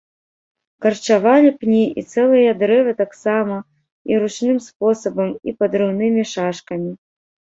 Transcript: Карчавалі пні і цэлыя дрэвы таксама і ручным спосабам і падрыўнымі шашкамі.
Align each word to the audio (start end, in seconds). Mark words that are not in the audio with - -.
Карчавалі 0.85 1.49
пні 1.63 1.81
і 2.01 2.03
цэлыя 2.13 2.51
дрэвы 2.61 2.91
таксама 3.03 3.57
і 4.13 4.19
ручным 4.23 4.59
спосабам 4.69 5.29
і 5.51 5.57
падрыўнымі 5.59 6.21
шашкамі. 6.33 6.91